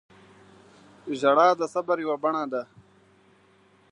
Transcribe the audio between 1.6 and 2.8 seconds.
صبر یوه بڼه ده.